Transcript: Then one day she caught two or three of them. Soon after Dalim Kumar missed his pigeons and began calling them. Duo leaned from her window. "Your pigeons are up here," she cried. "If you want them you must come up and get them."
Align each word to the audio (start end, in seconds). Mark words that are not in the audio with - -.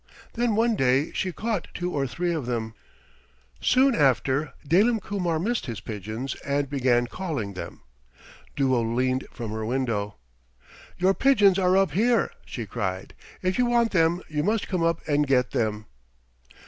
Then 0.33 0.55
one 0.55 0.75
day 0.75 1.11
she 1.13 1.31
caught 1.31 1.67
two 1.75 1.91
or 1.91 2.07
three 2.07 2.33
of 2.33 2.47
them. 2.47 2.73
Soon 3.61 3.93
after 3.93 4.51
Dalim 4.67 4.99
Kumar 4.99 5.37
missed 5.37 5.67
his 5.67 5.79
pigeons 5.79 6.33
and 6.43 6.67
began 6.67 7.05
calling 7.05 7.53
them. 7.53 7.81
Duo 8.55 8.81
leaned 8.81 9.27
from 9.31 9.51
her 9.51 9.63
window. 9.63 10.15
"Your 10.97 11.13
pigeons 11.13 11.59
are 11.59 11.77
up 11.77 11.91
here," 11.91 12.31
she 12.47 12.65
cried. 12.65 13.13
"If 13.43 13.59
you 13.59 13.67
want 13.67 13.91
them 13.91 14.23
you 14.27 14.41
must 14.41 14.67
come 14.67 14.81
up 14.81 15.07
and 15.07 15.27
get 15.27 15.51
them." 15.51 15.85